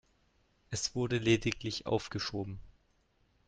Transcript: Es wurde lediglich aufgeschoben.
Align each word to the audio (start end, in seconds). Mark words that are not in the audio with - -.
Es 0.71 0.95
wurde 0.95 1.19
lediglich 1.19 1.85
aufgeschoben. 1.85 2.59